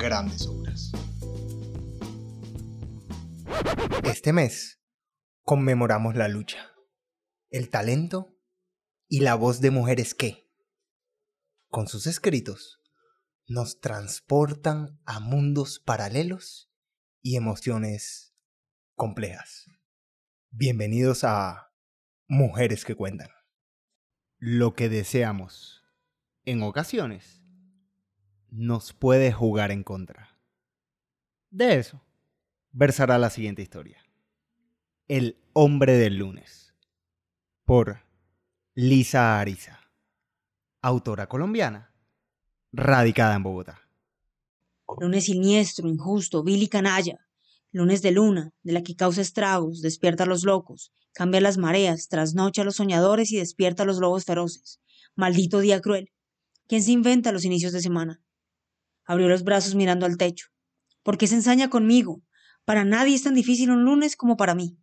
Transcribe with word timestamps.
grandes 0.00 0.46
obras. 0.46 0.92
Este 4.04 4.32
mes 4.32 4.80
conmemoramos 5.42 6.16
la 6.16 6.28
lucha, 6.28 6.72
el 7.50 7.68
talento 7.68 8.34
y 9.08 9.20
la 9.20 9.34
voz 9.34 9.60
de 9.60 9.70
mujeres 9.70 10.14
que, 10.14 10.50
con 11.68 11.86
sus 11.86 12.06
escritos, 12.06 12.80
nos 13.46 13.80
transportan 13.80 14.98
a 15.04 15.20
mundos 15.20 15.78
paralelos 15.78 16.72
y 17.20 17.36
emociones 17.36 18.34
complejas. 18.94 19.66
Bienvenidos 20.50 21.24
a 21.24 21.74
Mujeres 22.26 22.84
que 22.84 22.94
Cuentan. 22.94 23.28
Lo 24.38 24.74
que 24.74 24.88
deseamos, 24.88 25.82
en 26.44 26.62
ocasiones, 26.62 27.39
nos 28.50 28.92
puede 28.92 29.32
jugar 29.32 29.70
en 29.70 29.82
contra. 29.82 30.36
De 31.50 31.78
eso 31.78 32.00
versará 32.72 33.18
la 33.18 33.30
siguiente 33.30 33.62
historia. 33.62 33.98
El 35.08 35.36
hombre 35.52 35.94
del 35.94 36.16
lunes. 36.16 36.74
Por 37.64 38.04
Lisa 38.74 39.40
Ariza, 39.40 39.80
autora 40.80 41.28
colombiana 41.28 41.92
radicada 42.72 43.34
en 43.34 43.42
Bogotá. 43.42 43.80
Lunes 44.98 45.24
siniestro, 45.24 45.88
injusto, 45.88 46.42
vil 46.42 46.62
y 46.62 46.68
canalla. 46.68 47.26
Lunes 47.72 48.02
de 48.02 48.10
luna, 48.10 48.52
de 48.62 48.72
la 48.72 48.82
que 48.82 48.96
causa 48.96 49.20
estragos, 49.20 49.82
despierta 49.82 50.24
a 50.24 50.26
los 50.26 50.44
locos, 50.44 50.92
cambia 51.12 51.40
las 51.40 51.58
mareas, 51.58 52.08
trasnocha 52.08 52.62
a 52.62 52.64
los 52.64 52.76
soñadores 52.76 53.30
y 53.30 53.36
despierta 53.36 53.84
a 53.84 53.86
los 53.86 53.98
lobos 53.98 54.24
feroces. 54.24 54.80
Maldito 55.14 55.60
día 55.60 55.80
cruel. 55.80 56.10
¿Quién 56.66 56.82
se 56.82 56.92
inventa 56.92 57.32
los 57.32 57.44
inicios 57.44 57.72
de 57.72 57.80
semana? 57.80 58.20
Abrió 59.10 59.28
los 59.28 59.42
brazos 59.42 59.74
mirando 59.74 60.06
al 60.06 60.16
techo. 60.16 60.50
¿Por 61.02 61.18
qué 61.18 61.26
se 61.26 61.34
ensaña 61.34 61.68
conmigo? 61.68 62.22
Para 62.64 62.84
nadie 62.84 63.16
es 63.16 63.24
tan 63.24 63.34
difícil 63.34 63.72
un 63.72 63.84
lunes 63.84 64.14
como 64.14 64.36
para 64.36 64.54
mí. 64.54 64.78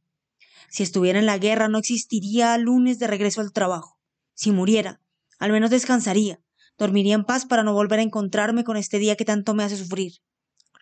Si 0.70 0.84
estuviera 0.84 1.20
en 1.20 1.26
la 1.26 1.38
guerra 1.38 1.70
no 1.70 1.78
existiría 1.78 2.58
lunes 2.58 3.00
de 3.00 3.08
regreso 3.08 3.40
al 3.40 3.54
trabajo. 3.54 4.02
Si 4.34 4.52
muriera, 4.52 5.00
al 5.40 5.54
menos 5.54 5.70
descansaría, 5.70 6.42
Dormiría 6.78 7.16
en 7.16 7.24
paz 7.24 7.46
para 7.46 7.64
no 7.64 7.74
volver 7.74 8.00
a 8.00 8.04
encontrarme 8.04 8.66
con 8.66 8.76
este 8.76 9.00
día 9.00 9.16
que 9.16 9.24
tanto 9.24 9.54
me 9.54 9.64
hace 9.64 9.78
sufrir. 9.78 10.14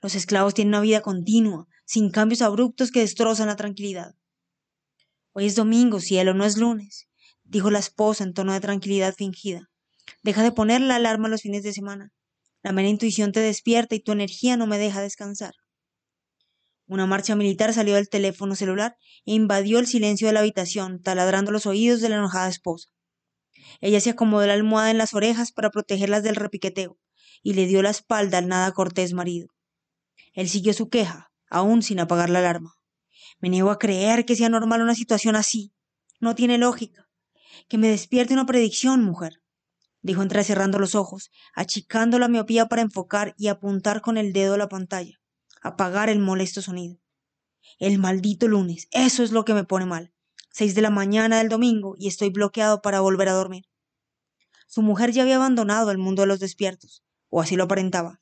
Los 0.02 0.16
esclavos 0.16 0.56
tienen 0.56 0.74
una 0.74 0.82
vida 0.82 1.02
continua, 1.02 1.68
sin 1.86 2.10
cambios 2.10 2.42
abruptos 2.42 2.92
que 2.92 3.02
destrozan 3.02 3.48
la 3.48 3.56
tranquilidad. 3.56 4.16
Hoy 5.34 5.46
es 5.46 5.56
domingo, 5.56 6.00
cielo, 6.00 6.34
no 6.34 6.46
es 6.46 6.58
lunes, 6.58 7.10
dijo 7.44 7.70
la 7.70 7.80
esposa 7.80 8.24
en 8.24 8.34
tono 8.34 8.54
de 8.54 8.60
tranquilidad 8.60 9.14
fingida. 9.14 9.70
Deja 10.24 10.42
de 10.42 10.52
poner 10.52 10.82
la 10.82 10.96
alarma 10.96 11.30
los 11.30 11.44
fines 11.44 11.62
de 11.62 11.74
semana. 11.74 12.12
La 12.66 12.72
mera 12.72 12.90
intuición 12.90 13.32
te 13.32 13.42
despierta 13.42 13.94
y 13.94 14.00
tu 14.00 14.12
energía 14.12 14.58
no 14.58 14.66
me 14.66 14.80
deja 14.80 15.00
descansar. 15.00 15.54
Una 16.88 17.06
marcha 17.06 17.36
militar 17.36 17.72
salió 17.76 17.94
del 17.94 18.10
teléfono 18.10 18.56
celular 18.56 18.98
e 19.24 19.34
invadió 19.34 19.78
el 19.78 19.86
silencio 19.86 20.26
de 20.26 20.34
la 20.34 20.40
habitación, 20.40 21.00
taladrando 21.00 21.52
los 21.52 21.68
oídos 21.68 22.02
de 22.02 22.10
la 22.10 22.16
enojada 22.16 22.50
esposa. 22.50 22.90
Ella 23.82 24.02
se 24.02 24.10
acomodó 24.10 24.48
la 24.48 24.54
almohada 24.54 24.90
en 24.90 24.98
las 24.98 25.14
orejas 25.14 25.52
para 25.52 25.70
protegerlas 25.70 26.24
del 26.24 26.38
repiqueteo 26.38 26.98
y 27.44 27.54
le 27.54 27.68
dio 27.68 27.84
la 27.84 27.92
espalda 27.92 28.40
al 28.40 28.48
nada 28.48 28.72
cortés 28.72 29.14
marido. 29.14 29.50
Él 30.34 30.50
siguió 30.50 30.74
su 30.74 30.90
queja, 30.90 31.32
aún 31.52 31.84
sin 31.84 32.00
apagar 32.00 32.32
la 32.32 32.40
alarma. 32.40 32.74
Me 33.40 33.50
niego 33.50 33.70
a 33.70 33.78
creer 33.78 34.26
que 34.26 34.36
sea 34.36 34.50
normal 34.50 34.82
una 34.82 34.96
situación 34.96 35.36
así. 35.36 35.72
No 36.20 36.34
tiene 36.34 36.58
lógica. 36.58 37.12
Que 37.70 37.78
me 37.78 37.90
despierte 37.90 38.34
una 38.34 38.48
predicción, 38.48 39.04
mujer, 39.04 39.44
dijo 40.06 40.22
entrecerrando 40.22 40.80
los 40.80 40.96
ojos, 40.96 41.32
achicando 41.54 42.20
la 42.20 42.28
miopía 42.28 42.68
para 42.68 42.82
enfocar 42.82 43.34
y 43.38 43.48
apuntar 43.48 44.02
con 44.02 44.18
el 44.18 44.34
dedo 44.34 44.54
a 44.54 44.58
la 44.58 44.70
pantalla, 44.70 45.20
apagar 45.62 46.10
el 46.10 46.20
molesto 46.20 46.62
sonido. 46.62 47.00
El 47.80 48.00
maldito 48.00 48.48
lunes, 48.48 48.88
eso 48.92 49.24
es 49.24 49.32
lo 49.32 49.46
que 49.46 49.54
me 49.54 49.64
pone 49.64 49.86
mal 49.86 50.16
seis 50.56 50.74
de 50.74 50.82
la 50.82 50.90
mañana 50.90 51.40
del 51.40 51.50
domingo 51.50 51.96
y 52.00 52.08
estoy 52.08 52.30
bloqueado 52.30 52.82
para 52.82 53.02
volver 53.02 53.28
a 53.28 53.34
dormir. 53.34 53.66
Su 54.68 54.82
mujer 54.82 55.12
ya 55.12 55.24
había 55.24 55.36
abandonado 55.36 55.92
el 55.92 55.98
mundo 55.98 56.22
de 56.22 56.30
los 56.30 56.40
despiertos, 56.40 57.04
o 57.28 57.42
así 57.42 57.58
lo 57.58 57.66
aparentaba. 57.66 58.22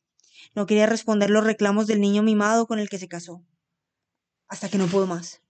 No 0.56 0.66
quería 0.66 0.88
responder 0.88 1.30
los 1.30 1.44
reclamos 1.44 1.86
del 1.86 2.02
niño 2.02 2.24
mimado 2.24 2.66
con 2.66 2.80
el 2.80 2.90
que 2.90 2.98
se 2.98 3.08
casó. 3.08 3.46
Hasta 4.48 4.68
que 4.68 4.80
no 4.80 4.88
pudo 4.88 5.06
más. 5.06 5.44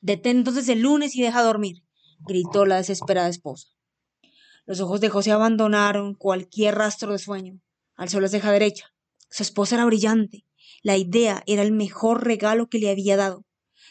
Detén 0.00 0.38
entonces 0.38 0.66
el 0.70 0.80
lunes 0.80 1.14
y 1.14 1.20
deja 1.20 1.42
dormir, 1.42 1.84
gritó 2.20 2.64
la 2.64 2.76
desesperada 2.76 3.28
esposa. 3.28 3.68
Los 4.64 4.80
ojos 4.80 5.00
de 5.00 5.08
José 5.08 5.32
abandonaron 5.32 6.14
cualquier 6.14 6.76
rastro 6.76 7.12
de 7.12 7.18
sueño. 7.18 7.60
Alzó 7.96 8.20
la 8.20 8.28
ceja 8.28 8.52
derecha. 8.52 8.94
Su 9.28 9.42
esposa 9.42 9.74
era 9.74 9.84
brillante. 9.84 10.44
La 10.82 10.96
idea 10.96 11.42
era 11.46 11.62
el 11.62 11.72
mejor 11.72 12.24
regalo 12.24 12.68
que 12.68 12.78
le 12.78 12.90
había 12.90 13.16
dado, 13.16 13.44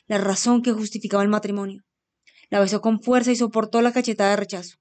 la 0.07 0.17
razón 0.17 0.61
que 0.61 0.71
justificaba 0.71 1.23
el 1.23 1.29
matrimonio. 1.29 1.83
La 2.49 2.59
besó 2.59 2.81
con 2.81 3.01
fuerza 3.01 3.31
y 3.31 3.35
soportó 3.35 3.81
la 3.81 3.93
cachetada 3.93 4.31
de 4.31 4.35
rechazo. 4.37 4.77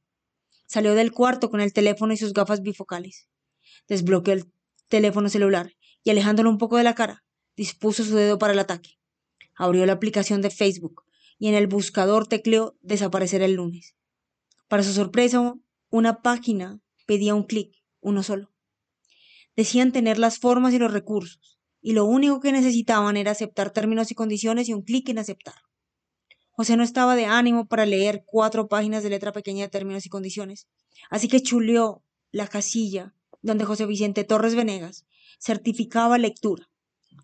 Salió 0.66 0.94
del 0.94 1.12
cuarto 1.12 1.50
con 1.50 1.60
el 1.60 1.72
teléfono 1.72 2.12
y 2.12 2.16
sus 2.16 2.32
gafas 2.32 2.62
bifocales. 2.62 3.28
Desbloqueó 3.88 4.34
el 4.34 4.52
teléfono 4.88 5.28
celular 5.28 5.72
y 6.02 6.10
alejándolo 6.10 6.50
un 6.50 6.58
poco 6.58 6.76
de 6.76 6.84
la 6.84 6.94
cara, 6.94 7.24
dispuso 7.56 8.04
su 8.04 8.14
dedo 8.16 8.38
para 8.38 8.52
el 8.52 8.58
ataque. 8.58 8.98
Abrió 9.56 9.84
la 9.86 9.92
aplicación 9.92 10.42
de 10.42 10.50
Facebook 10.50 11.04
y 11.38 11.48
en 11.48 11.54
el 11.54 11.66
buscador 11.66 12.26
tecleó 12.26 12.76
desaparecer 12.80 13.42
el 13.42 13.54
lunes. 13.54 13.96
Para 14.68 14.82
su 14.82 14.92
sorpresa, 14.92 15.54
una 15.90 16.22
página 16.22 16.80
pedía 17.06 17.34
un 17.34 17.44
clic, 17.44 17.74
uno 18.00 18.22
solo. 18.22 18.52
Decían 19.56 19.92
tener 19.92 20.18
las 20.18 20.38
formas 20.38 20.72
y 20.72 20.78
los 20.78 20.92
recursos, 20.92 21.60
y 21.82 21.92
lo 21.92 22.04
único 22.04 22.40
que 22.40 22.52
necesitaban 22.52 23.16
era 23.16 23.32
aceptar 23.32 23.72
términos 23.72 24.10
y 24.10 24.14
condiciones 24.14 24.68
y 24.68 24.72
un 24.72 24.82
clic 24.82 25.08
en 25.08 25.18
aceptar. 25.18 25.56
José 26.52 26.76
no 26.76 26.84
estaba 26.84 27.16
de 27.16 27.26
ánimo 27.26 27.66
para 27.66 27.86
leer 27.86 28.22
cuatro 28.24 28.68
páginas 28.68 29.02
de 29.02 29.10
letra 29.10 29.32
pequeña 29.32 29.64
de 29.64 29.70
términos 29.70 30.06
y 30.06 30.08
condiciones, 30.08 30.68
así 31.10 31.26
que 31.26 31.42
chuleó 31.42 32.04
la 32.30 32.46
casilla 32.46 33.14
donde 33.42 33.64
José 33.64 33.86
Vicente 33.86 34.24
Torres 34.24 34.54
Venegas 34.54 35.06
certificaba 35.40 36.18
lectura. 36.18 36.70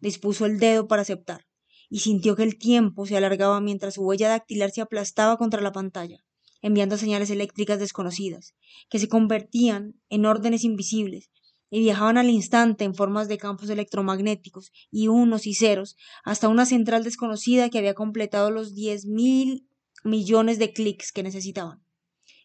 Dispuso 0.00 0.46
el 0.46 0.58
dedo 0.58 0.88
para 0.88 1.02
aceptar 1.02 1.46
y 1.88 2.00
sintió 2.00 2.34
que 2.34 2.42
el 2.42 2.58
tiempo 2.58 3.06
se 3.06 3.16
alargaba 3.16 3.60
mientras 3.60 3.94
su 3.94 4.02
huella 4.02 4.28
dactilar 4.28 4.70
se 4.72 4.80
aplastaba 4.80 5.36
contra 5.36 5.60
la 5.60 5.72
pantalla, 5.72 6.25
enviando 6.62 6.96
señales 6.96 7.30
eléctricas 7.30 7.78
desconocidas, 7.78 8.54
que 8.88 8.98
se 8.98 9.08
convertían 9.08 10.00
en 10.08 10.26
órdenes 10.26 10.64
invisibles 10.64 11.30
y 11.70 11.80
viajaban 11.80 12.18
al 12.18 12.30
instante 12.30 12.84
en 12.84 12.94
formas 12.94 13.28
de 13.28 13.38
campos 13.38 13.70
electromagnéticos 13.70 14.72
y 14.90 15.08
unos 15.08 15.46
y 15.46 15.54
ceros 15.54 15.96
hasta 16.24 16.48
una 16.48 16.66
central 16.66 17.04
desconocida 17.04 17.70
que 17.70 17.78
había 17.78 17.94
completado 17.94 18.50
los 18.50 18.74
diez 18.74 19.06
mil 19.06 19.68
millones 20.04 20.58
de 20.58 20.72
clics 20.72 21.12
que 21.12 21.22
necesitaban. 21.22 21.84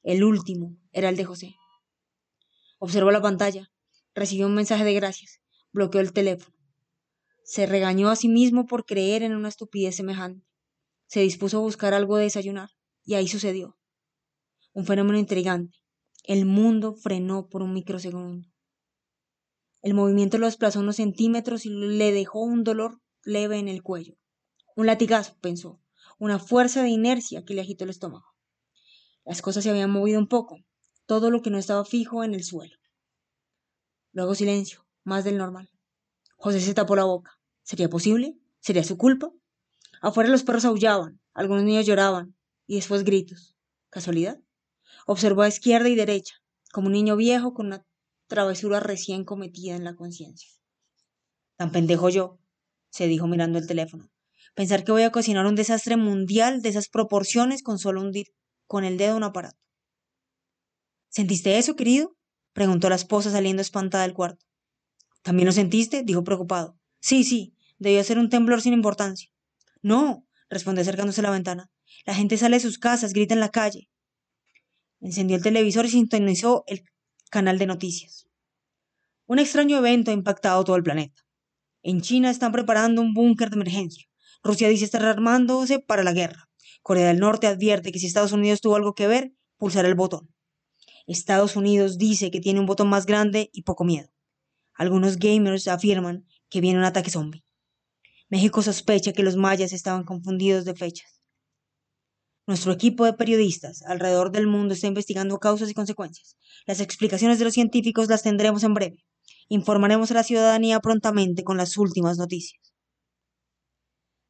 El 0.04 0.24
último 0.24 0.78
era 0.92 1.10
el 1.10 1.16
de 1.16 1.26
José. 1.26 1.56
Observó 2.80 3.12
la 3.12 3.22
pantalla, 3.22 3.72
recibió 4.16 4.48
un 4.48 4.56
mensaje 4.56 4.84
de 4.84 4.94
gracias, 4.94 5.42
bloqueó 5.72 6.02
el 6.02 6.14
teléfono. 6.14 6.56
Se 7.44 7.68
regañó 7.68 8.10
a 8.10 8.16
sí 8.16 8.28
mismo 8.28 8.66
por 8.66 8.86
creer 8.86 9.24
en 9.24 9.36
una 9.36 9.50
estupidez 9.50 9.96
semejante. 9.96 10.48
Se 11.06 11.20
dispuso 11.20 11.58
a 11.58 11.62
buscar 11.62 11.94
algo 11.94 12.18
de 12.18 12.24
desayunar, 12.24 12.70
y 13.04 13.16
ahí 13.16 13.28
sucedió. 13.28 13.78
Un 14.74 14.86
fenómeno 14.86 15.18
intrigante. 15.18 15.78
El 16.24 16.46
mundo 16.46 16.94
frenó 16.94 17.48
por 17.48 17.62
un 17.62 17.74
microsegundo. 17.74 18.48
El 19.82 19.94
movimiento 19.94 20.38
lo 20.38 20.46
desplazó 20.46 20.80
unos 20.80 20.98
centímetros 20.98 21.66
y 21.66 21.70
le 21.70 22.12
dejó 22.12 22.42
un 22.42 22.64
dolor 22.64 23.02
leve 23.24 23.58
en 23.58 23.68
el 23.68 23.84
cuello. 23.84 24.16
Un 24.76 24.86
latigazo, 24.86 25.36
pensó, 25.42 25.82
una 26.20 26.40
fuerza 26.40 26.84
de 26.84 26.90
inercia 26.90 27.44
que 27.44 27.54
le 27.54 27.62
agitó 27.62 27.84
el 27.84 27.90
estómago. 27.90 28.28
Las 29.26 29.42
cosas 29.42 29.64
se 29.64 29.72
habían 29.72 29.92
movido 29.92 30.20
un 30.20 30.28
poco, 30.28 30.60
todo 31.06 31.32
lo 31.32 31.42
que 31.42 31.50
no 31.50 31.58
estaba 31.58 31.84
fijo 31.84 32.24
en 32.24 32.34
el 32.34 32.44
suelo. 32.44 32.78
Luego 34.14 34.36
silencio, 34.36 34.86
más 35.04 35.24
del 35.24 35.38
normal. 35.38 35.70
José 36.38 36.62
se 36.62 36.74
tapó 36.74 36.96
la 36.96 37.04
boca. 37.04 37.40
¿Sería 37.64 37.90
posible? 37.90 38.38
¿Sería 38.60 38.84
su 38.84 38.98
culpa? 38.98 39.32
Afuera 40.02 40.30
los 40.30 40.44
perros 40.44 40.66
aullaban, 40.66 41.20
algunos 41.34 41.64
niños 41.64 41.86
lloraban, 41.86 42.36
y 42.68 42.76
después 42.76 43.04
gritos. 43.04 43.56
¿Casualidad? 43.90 44.40
Observó 45.06 45.42
a 45.42 45.48
izquierda 45.48 45.90
y 45.90 45.96
derecha, 45.96 46.36
como 46.72 46.88
un 46.88 46.94
niño 46.94 47.16
viejo 47.16 47.54
con 47.54 47.68
una 47.68 47.86
travesura 48.28 48.80
recién 48.80 49.26
cometida 49.26 49.76
en 49.76 49.84
la 49.84 49.96
conciencia. 49.96 50.50
Tan 51.58 51.72
pendejo 51.72 52.10
yo, 52.10 52.40
se 52.90 53.08
dijo 53.08 53.28
mirando 53.28 53.60
el 53.60 53.68
teléfono. 53.68 54.10
Pensar 54.56 54.84
que 54.84 54.92
voy 54.92 55.04
a 55.04 55.12
cocinar 55.12 55.46
un 55.46 55.56
desastre 55.56 55.98
mundial 55.98 56.62
de 56.62 56.70
esas 56.70 56.90
proporciones 56.90 57.64
con 57.64 57.80
solo 57.80 58.02
hundir 58.02 58.28
con 58.68 58.86
el 58.86 58.98
dedo 58.98 59.18
un 59.18 59.24
aparato. 59.24 59.60
¿Sentiste 61.10 61.58
eso, 61.58 61.76
querido? 61.76 62.16
preguntó 62.54 62.88
la 62.88 62.96
esposa 62.96 63.30
saliendo 63.30 63.62
espantada 63.62 64.04
del 64.04 64.14
cuarto. 64.14 64.46
¿También 65.24 65.46
lo 65.46 65.52
sentiste? 65.52 66.04
dijo 66.04 66.24
preocupado. 66.24 66.78
Sí, 67.02 67.26
sí, 67.26 67.54
debió 67.80 68.02
ser 68.04 68.18
un 68.18 68.30
temblor 68.30 68.62
sin 68.62 68.72
importancia. 68.72 69.30
No, 69.82 70.26
respondió 70.50 70.84
acercándose 70.84 71.20
a 71.20 71.24
la 71.24 71.32
ventana. 71.32 71.70
La 72.06 72.16
gente 72.16 72.38
sale 72.38 72.56
de 72.56 72.62
sus 72.62 72.78
casas, 72.78 73.12
grita 73.12 73.34
en 73.34 73.42
la 73.42 73.50
calle. 73.50 73.90
Encendió 75.02 75.36
el 75.36 75.44
televisor 75.44 75.86
y 75.86 75.90
sintonizó 75.90 76.64
el 76.68 76.84
canal 77.30 77.58
de 77.58 77.66
noticias. 77.66 78.28
Un 79.26 79.40
extraño 79.40 79.78
evento 79.78 80.12
ha 80.12 80.14
impactado 80.14 80.64
todo 80.64 80.76
el 80.76 80.84
planeta. 80.84 81.22
En 81.82 82.02
China 82.02 82.30
están 82.30 82.52
preparando 82.52 83.02
un 83.02 83.14
búnker 83.14 83.50
de 83.50 83.56
emergencia. 83.56 84.06
Rusia 84.44 84.70
dice 84.70 84.86
estar 84.86 85.04
armándose 85.04 85.80
para 85.80 86.04
la 86.04 86.14
guerra. 86.14 86.50
Corea 86.84 87.08
del 87.08 87.20
Norte 87.20 87.48
advierte 87.48 87.92
que 87.92 88.00
si 88.00 88.06
Estados 88.06 88.32
Unidos 88.32 88.62
tuvo 88.62 88.76
algo 88.76 88.94
que 88.94 89.08
ver, 89.08 89.34
pulsará 89.58 89.88
el 89.88 89.96
botón. 89.96 90.34
Estados 91.08 91.56
Unidos 91.56 91.98
dice 91.98 92.30
que 92.30 92.40
tiene 92.40 92.60
un 92.60 92.66
botón 92.66 92.90
más 92.90 93.06
grande 93.06 93.50
y 93.54 93.64
poco 93.64 93.84
miedo. 93.84 94.10
Algunos 94.74 95.18
gamers 95.18 95.68
afirman 95.68 96.26
que 96.50 96.62
viene 96.62 96.80
un 96.80 96.86
ataque 96.86 97.10
zombie. 97.10 97.44
México 98.30 98.62
sospecha 98.62 99.14
que 99.14 99.24
los 99.24 99.36
mayas 99.36 99.74
estaban 99.74 100.04
confundidos 100.04 100.66
de 100.66 100.76
fechas. 100.76 101.21
Nuestro 102.48 102.72
equipo 102.72 103.06
de 103.06 103.14
periodistas 103.14 103.84
alrededor 103.84 104.32
del 104.32 104.48
mundo 104.48 104.74
está 104.74 104.88
investigando 104.88 105.38
causas 105.38 105.70
y 105.70 105.74
consecuencias. 105.74 106.38
Las 106.66 106.80
explicaciones 106.80 107.38
de 107.38 107.46
los 107.46 107.54
científicos 107.54 108.08
las 108.10 108.24
tendremos 108.24 108.64
en 108.64 108.74
breve. 108.74 109.06
Informaremos 109.48 110.10
a 110.12 110.16
la 110.16 110.24
ciudadanía 110.24 110.80
prontamente 110.80 111.44
con 111.44 111.58
las 111.58 111.78
últimas 111.78 112.18
noticias. 112.18 112.74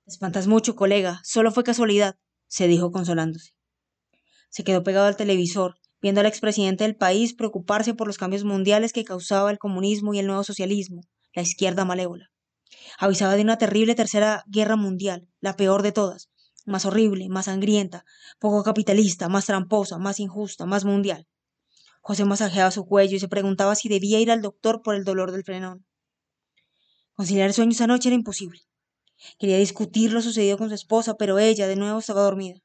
Espantas 0.05 0.47
mucho, 0.47 0.75
colega. 0.75 1.21
Solo 1.23 1.51
fue 1.51 1.63
casualidad, 1.63 2.15
se 2.47 2.67
dijo 2.67 2.91
consolándose. 2.91 3.51
Se 4.49 4.65
quedó 4.65 4.83
pegado 4.83 5.07
al 5.07 5.15
televisor, 5.15 5.75
viendo 6.01 6.19
al 6.19 6.27
expresidente 6.27 6.83
del 6.83 6.97
país 6.97 7.33
preocuparse 7.33 7.93
por 7.93 8.07
los 8.07 8.17
cambios 8.17 8.43
mundiales 8.43 8.91
que 8.91 9.05
causaba 9.05 9.51
el 9.51 9.59
comunismo 9.59 10.13
y 10.13 10.19
el 10.19 10.27
nuevo 10.27 10.43
socialismo, 10.43 11.03
la 11.33 11.43
izquierda 11.43 11.85
malévola. 11.85 12.29
Avisaba 12.97 13.35
de 13.35 13.43
una 13.43 13.57
terrible 13.57 13.95
tercera 13.95 14.43
guerra 14.47 14.75
mundial, 14.75 15.29
la 15.39 15.55
peor 15.55 15.81
de 15.81 15.91
todas, 15.91 16.30
más 16.65 16.85
horrible, 16.85 17.29
más 17.29 17.45
sangrienta, 17.45 18.05
poco 18.39 18.63
capitalista, 18.63 19.29
más 19.29 19.45
tramposa, 19.45 19.97
más 19.97 20.19
injusta, 20.19 20.65
más 20.65 20.85
mundial. 20.85 21.27
José 22.01 22.25
masajeaba 22.25 22.71
su 22.71 22.85
cuello 22.85 23.15
y 23.15 23.19
se 23.19 23.27
preguntaba 23.27 23.75
si 23.75 23.89
debía 23.89 24.19
ir 24.19 24.31
al 24.31 24.41
doctor 24.41 24.81
por 24.81 24.95
el 24.95 25.03
dolor 25.03 25.31
del 25.31 25.43
frenón. 25.43 25.85
Conciliar 27.13 27.47
el 27.47 27.53
sueño 27.53 27.71
esa 27.71 27.87
noche 27.87 28.09
era 28.09 28.15
imposible. 28.15 28.61
Quería 29.37 29.57
discutir 29.57 30.11
lo 30.11 30.21
sucedido 30.21 30.57
con 30.57 30.69
su 30.69 30.75
esposa, 30.75 31.15
pero 31.15 31.37
ella 31.37 31.67
de 31.67 31.75
nuevo 31.75 31.99
estaba 31.99 32.23
dormida. 32.23 32.59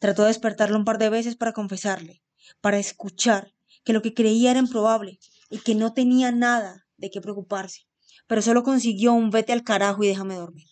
Trató 0.00 0.22
de 0.22 0.28
despertarlo 0.28 0.76
un 0.76 0.84
par 0.84 0.98
de 0.98 1.10
veces 1.10 1.36
para 1.36 1.52
confesarle, 1.52 2.22
para 2.60 2.78
escuchar 2.78 3.54
que 3.84 3.92
lo 3.92 4.02
que 4.02 4.14
creía 4.14 4.50
era 4.50 4.60
improbable 4.60 5.20
y 5.48 5.58
que 5.58 5.76
no 5.76 5.92
tenía 5.92 6.32
nada 6.32 6.86
de 6.96 7.10
qué 7.10 7.20
preocuparse, 7.20 7.82
pero 8.26 8.42
solo 8.42 8.64
consiguió 8.64 9.12
un 9.12 9.30
vete 9.30 9.52
al 9.52 9.62
carajo 9.62 10.02
y 10.02 10.08
déjame 10.08 10.34
dormir. 10.34 10.66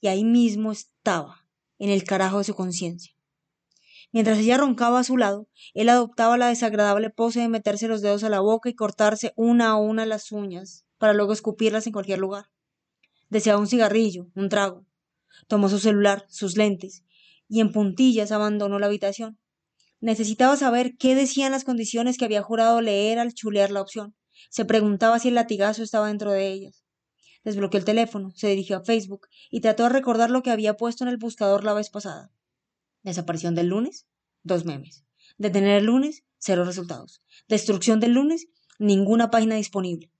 Y 0.00 0.06
ahí 0.06 0.24
mismo 0.24 0.72
estaba, 0.72 1.37
en 1.78 1.90
el 1.90 2.04
carajo 2.04 2.38
de 2.38 2.44
su 2.44 2.54
conciencia. 2.54 3.14
Mientras 4.10 4.38
ella 4.38 4.56
roncaba 4.56 5.00
a 5.00 5.04
su 5.04 5.16
lado, 5.16 5.48
él 5.74 5.88
adoptaba 5.90 6.38
la 6.38 6.48
desagradable 6.48 7.10
pose 7.10 7.40
de 7.40 7.48
meterse 7.48 7.88
los 7.88 8.00
dedos 8.00 8.24
a 8.24 8.30
la 8.30 8.40
boca 8.40 8.70
y 8.70 8.74
cortarse 8.74 9.32
una 9.36 9.68
a 9.68 9.76
una 9.76 10.06
las 10.06 10.32
uñas, 10.32 10.86
para 10.96 11.12
luego 11.12 11.32
escupirlas 11.32 11.86
en 11.86 11.92
cualquier 11.92 12.18
lugar. 12.18 12.46
Deseaba 13.28 13.60
un 13.60 13.66
cigarrillo, 13.66 14.28
un 14.34 14.48
trago. 14.48 14.86
Tomó 15.46 15.68
su 15.68 15.78
celular, 15.78 16.24
sus 16.28 16.56
lentes, 16.56 17.04
y 17.48 17.60
en 17.60 17.70
puntillas 17.70 18.32
abandonó 18.32 18.78
la 18.78 18.86
habitación. 18.86 19.38
Necesitaba 20.00 20.56
saber 20.56 20.96
qué 20.96 21.14
decían 21.14 21.52
las 21.52 21.64
condiciones 21.64 22.16
que 22.16 22.24
había 22.24 22.42
jurado 22.42 22.80
leer 22.80 23.18
al 23.18 23.34
chulear 23.34 23.70
la 23.70 23.82
opción. 23.82 24.14
Se 24.48 24.64
preguntaba 24.64 25.18
si 25.18 25.28
el 25.28 25.34
latigazo 25.34 25.82
estaba 25.82 26.08
dentro 26.08 26.32
de 26.32 26.48
ellas. 26.48 26.84
Desbloqueó 27.48 27.78
el 27.78 27.86
teléfono, 27.86 28.30
se 28.34 28.48
dirigió 28.48 28.76
a 28.76 28.84
Facebook 28.84 29.26
y 29.50 29.62
trató 29.62 29.84
de 29.84 29.88
recordar 29.88 30.28
lo 30.28 30.42
que 30.42 30.50
había 30.50 30.76
puesto 30.76 31.02
en 31.02 31.08
el 31.08 31.16
buscador 31.16 31.64
la 31.64 31.72
vez 31.72 31.88
pasada. 31.88 32.30
Desaparición 33.02 33.54
del 33.54 33.68
lunes, 33.68 34.06
dos 34.42 34.66
memes. 34.66 35.06
Detener 35.38 35.78
el 35.78 35.86
lunes, 35.86 36.24
cero 36.36 36.66
resultados. 36.66 37.22
Destrucción 37.48 38.00
del 38.00 38.12
lunes, 38.12 38.48
ninguna 38.78 39.30
página 39.30 39.54
disponible. 39.54 40.12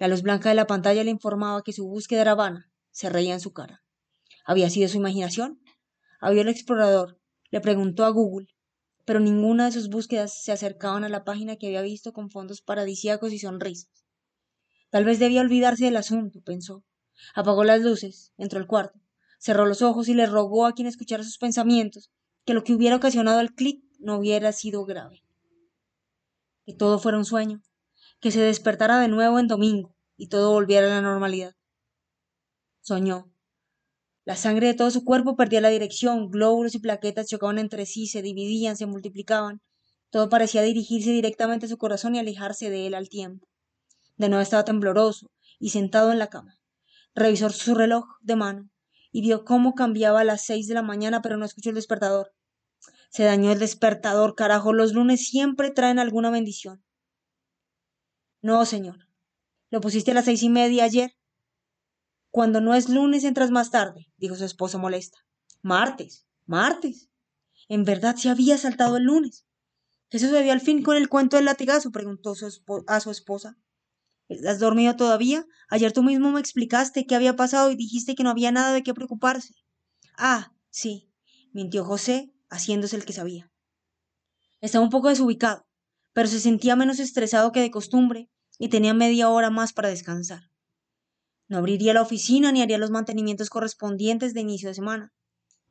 La 0.00 0.08
luz 0.08 0.22
blanca 0.22 0.48
de 0.48 0.56
la 0.56 0.66
pantalla 0.66 1.04
le 1.04 1.12
informaba 1.12 1.62
que 1.62 1.72
su 1.72 1.86
búsqueda 1.86 2.22
era 2.22 2.34
vana. 2.34 2.68
Se 2.90 3.10
reía 3.10 3.34
en 3.34 3.40
su 3.40 3.52
cara. 3.52 3.84
¿Había 4.44 4.68
sido 4.68 4.88
su 4.88 4.96
imaginación? 4.96 5.62
Abrió 6.18 6.42
el 6.42 6.48
explorador, 6.48 7.20
le 7.52 7.60
preguntó 7.60 8.04
a 8.04 8.10
Google, 8.10 8.48
pero 9.04 9.20
ninguna 9.20 9.66
de 9.66 9.70
sus 9.72 9.88
búsquedas 9.88 10.42
se 10.42 10.50
acercaban 10.50 11.04
a 11.04 11.08
la 11.08 11.22
página 11.22 11.54
que 11.54 11.68
había 11.68 11.82
visto 11.82 12.12
con 12.12 12.28
fondos 12.28 12.60
paradisíacos 12.60 13.32
y 13.32 13.38
sonrisas. 13.38 14.04
Tal 14.90 15.04
vez 15.04 15.18
debía 15.18 15.40
olvidarse 15.40 15.84
del 15.84 15.96
asunto, 15.96 16.40
pensó. 16.42 16.84
Apagó 17.34 17.64
las 17.64 17.80
luces, 17.80 18.32
entró 18.36 18.58
al 18.58 18.66
cuarto, 18.66 19.00
cerró 19.38 19.66
los 19.66 19.82
ojos 19.82 20.08
y 20.08 20.14
le 20.14 20.26
rogó 20.26 20.66
a 20.66 20.72
quien 20.72 20.86
escuchara 20.86 21.24
sus 21.24 21.38
pensamientos 21.38 22.10
que 22.44 22.54
lo 22.54 22.62
que 22.62 22.74
hubiera 22.74 22.96
ocasionado 22.96 23.40
el 23.40 23.54
clic 23.54 23.82
no 23.98 24.18
hubiera 24.18 24.52
sido 24.52 24.84
grave. 24.84 25.22
Que 26.64 26.74
todo 26.74 26.98
fuera 26.98 27.18
un 27.18 27.24
sueño, 27.24 27.62
que 28.20 28.30
se 28.30 28.40
despertara 28.40 29.00
de 29.00 29.08
nuevo 29.08 29.38
en 29.38 29.48
domingo 29.48 29.94
y 30.16 30.28
todo 30.28 30.52
volviera 30.52 30.86
a 30.86 30.90
la 30.90 31.02
normalidad. 31.02 31.54
Soñó. 32.80 33.32
La 34.24 34.36
sangre 34.36 34.68
de 34.68 34.74
todo 34.74 34.90
su 34.90 35.04
cuerpo 35.04 35.36
perdía 35.36 35.60
la 35.60 35.68
dirección, 35.68 36.30
glóbulos 36.30 36.74
y 36.74 36.80
plaquetas 36.80 37.28
chocaban 37.28 37.58
entre 37.58 37.86
sí, 37.86 38.06
se 38.06 38.22
dividían, 38.22 38.76
se 38.76 38.86
multiplicaban. 38.86 39.60
Todo 40.10 40.28
parecía 40.28 40.62
dirigirse 40.62 41.10
directamente 41.10 41.66
a 41.66 41.68
su 41.68 41.78
corazón 41.78 42.14
y 42.14 42.18
alejarse 42.18 42.70
de 42.70 42.86
él 42.86 42.94
al 42.94 43.08
tiempo. 43.08 43.46
De 44.16 44.28
nuevo 44.28 44.42
estaba 44.42 44.64
tembloroso 44.64 45.30
y 45.58 45.70
sentado 45.70 46.12
en 46.12 46.18
la 46.18 46.28
cama. 46.28 46.58
Revisó 47.14 47.50
su 47.50 47.74
reloj 47.74 48.04
de 48.20 48.36
mano 48.36 48.70
y 49.10 49.22
vio 49.22 49.44
cómo 49.44 49.74
cambiaba 49.74 50.20
a 50.20 50.24
las 50.24 50.44
seis 50.44 50.68
de 50.68 50.74
la 50.74 50.82
mañana, 50.82 51.22
pero 51.22 51.36
no 51.36 51.44
escuchó 51.44 51.70
el 51.70 51.76
despertador. 51.76 52.34
Se 53.10 53.24
dañó 53.24 53.52
el 53.52 53.58
despertador, 53.58 54.34
carajo. 54.34 54.72
Los 54.72 54.92
lunes 54.92 55.26
siempre 55.26 55.70
traen 55.70 55.98
alguna 55.98 56.30
bendición. 56.30 56.84
No, 58.42 58.64
señor. 58.66 59.08
¿Lo 59.70 59.80
pusiste 59.80 60.10
a 60.10 60.14
las 60.14 60.26
seis 60.26 60.42
y 60.42 60.48
media 60.48 60.84
ayer? 60.84 61.12
Cuando 62.30 62.60
no 62.60 62.74
es 62.74 62.88
lunes 62.88 63.24
entras 63.24 63.50
más 63.50 63.70
tarde, 63.70 64.12
dijo 64.16 64.34
su 64.34 64.44
esposa 64.44 64.78
molesta. 64.78 65.18
Martes, 65.62 66.26
martes. 66.44 67.08
En 67.68 67.84
verdad 67.84 68.16
se 68.16 68.28
había 68.28 68.58
saltado 68.58 68.98
el 68.98 69.04
lunes. 69.04 69.46
¿Qué 70.10 70.18
sucedió 70.18 70.52
al 70.52 70.60
fin 70.60 70.82
con 70.82 70.96
el 70.96 71.08
cuento 71.08 71.36
del 71.36 71.46
latigazo? 71.46 71.90
preguntó 71.90 72.34
a 72.86 73.00
su 73.00 73.10
esposa. 73.10 73.56
¿Has 74.28 74.58
dormido 74.58 74.96
todavía? 74.96 75.46
Ayer 75.68 75.92
tú 75.92 76.02
mismo 76.02 76.32
me 76.32 76.40
explicaste 76.40 77.06
qué 77.06 77.14
había 77.14 77.36
pasado 77.36 77.70
y 77.70 77.76
dijiste 77.76 78.14
que 78.14 78.24
no 78.24 78.30
había 78.30 78.50
nada 78.50 78.72
de 78.72 78.82
qué 78.82 78.92
preocuparse. 78.92 79.54
Ah, 80.16 80.52
sí, 80.70 81.12
mintió 81.52 81.84
José, 81.84 82.32
haciéndose 82.48 82.96
el 82.96 83.04
que 83.04 83.12
sabía. 83.12 83.52
Estaba 84.60 84.84
un 84.84 84.90
poco 84.90 85.08
desubicado, 85.08 85.66
pero 86.12 86.28
se 86.28 86.40
sentía 86.40 86.76
menos 86.76 86.98
estresado 86.98 87.52
que 87.52 87.60
de 87.60 87.70
costumbre 87.70 88.30
y 88.58 88.68
tenía 88.68 88.94
media 88.94 89.28
hora 89.28 89.50
más 89.50 89.72
para 89.72 89.90
descansar. 89.90 90.50
No 91.48 91.58
abriría 91.58 91.94
la 91.94 92.02
oficina 92.02 92.50
ni 92.50 92.62
haría 92.62 92.78
los 92.78 92.90
mantenimientos 92.90 93.50
correspondientes 93.50 94.34
de 94.34 94.40
inicio 94.40 94.68
de 94.68 94.74
semana. 94.74 95.12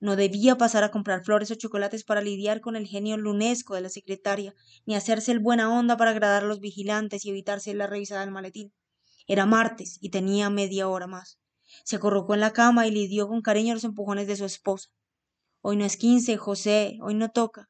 No 0.01 0.17
debía 0.17 0.57
pasar 0.57 0.83
a 0.83 0.91
comprar 0.91 1.23
flores 1.23 1.51
o 1.51 1.55
chocolates 1.55 2.03
para 2.03 2.21
lidiar 2.21 2.59
con 2.59 2.75
el 2.75 2.85
genio 2.85 3.15
lunesco 3.17 3.75
de 3.75 3.81
la 3.81 3.89
secretaria, 3.89 4.53
ni 4.85 4.95
hacerse 4.95 5.31
el 5.31 5.39
buena 5.39 5.71
onda 5.71 5.95
para 5.95 6.11
agradar 6.11 6.43
a 6.43 6.47
los 6.47 6.59
vigilantes 6.59 7.25
y 7.25 7.29
evitarse 7.29 7.73
la 7.73 7.87
revisada 7.87 8.21
del 8.21 8.31
maletín. 8.31 8.73
Era 9.25 9.45
martes 9.45 9.97
y 10.01 10.09
tenía 10.09 10.49
media 10.49 10.89
hora 10.89 11.07
más. 11.07 11.39
Se 11.83 11.95
acorrocó 11.95 12.33
en 12.33 12.41
la 12.41 12.51
cama 12.51 12.87
y 12.87 12.91
le 12.91 13.07
dio 13.07 13.27
con 13.27 13.41
cariño 13.41 13.73
los 13.73 13.85
empujones 13.85 14.27
de 14.27 14.35
su 14.35 14.45
esposa. 14.45 14.89
Hoy 15.61 15.77
no 15.77 15.85
es 15.85 15.97
quince, 15.97 16.37
José, 16.37 16.97
hoy 17.01 17.15
no 17.15 17.31
toca. 17.31 17.69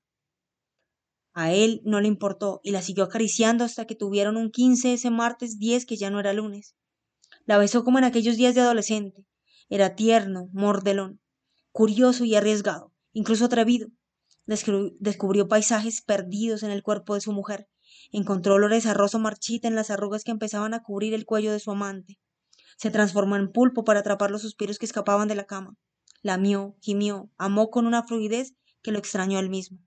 A 1.33 1.53
él 1.53 1.81
no 1.85 2.01
le 2.01 2.07
importó 2.07 2.59
y 2.63 2.71
la 2.71 2.81
siguió 2.81 3.03
acariciando 3.03 3.63
hasta 3.63 3.85
que 3.85 3.95
tuvieron 3.95 4.35
un 4.35 4.51
quince 4.51 4.93
ese 4.93 5.11
martes 5.11 5.59
diez 5.59 5.85
que 5.85 5.95
ya 5.95 6.09
no 6.09 6.19
era 6.19 6.33
lunes. 6.33 6.75
La 7.45 7.57
besó 7.57 7.83
como 7.83 7.99
en 7.99 8.03
aquellos 8.03 8.35
días 8.35 8.55
de 8.55 8.61
adolescente. 8.61 9.25
Era 9.69 9.95
tierno, 9.95 10.49
mordelón 10.53 11.21
curioso 11.75 12.23
y 12.23 12.35
arriesgado, 12.35 12.93
incluso 13.11 13.43
atrevido. 13.43 13.89
Descubrió 14.45 15.49
paisajes 15.49 16.01
perdidos 16.01 16.63
en 16.63 16.71
el 16.71 16.81
cuerpo 16.81 17.15
de 17.15 17.19
su 17.19 17.33
mujer. 17.33 17.67
Encontró 18.13 18.53
olores 18.53 18.85
a 18.85 18.93
rosa 18.93 19.17
marchita 19.17 19.67
en 19.67 19.75
las 19.75 19.89
arrugas 19.89 20.23
que 20.23 20.31
empezaban 20.31 20.73
a 20.73 20.83
cubrir 20.83 21.13
el 21.13 21.25
cuello 21.25 21.51
de 21.51 21.59
su 21.59 21.71
amante. 21.71 22.17
Se 22.77 22.91
transformó 22.91 23.35
en 23.35 23.51
pulpo 23.51 23.83
para 23.83 23.99
atrapar 23.99 24.31
los 24.31 24.41
suspiros 24.41 24.79
que 24.79 24.85
escapaban 24.85 25.27
de 25.27 25.35
la 25.35 25.47
cama. 25.47 25.75
Lamió, 26.21 26.77
gimió, 26.79 27.29
amó 27.37 27.69
con 27.69 27.87
una 27.87 28.03
fluidez 28.03 28.53
que 28.81 28.93
lo 28.93 28.97
extrañó 28.97 29.37
a 29.37 29.41
él 29.41 29.49
mismo. 29.49 29.79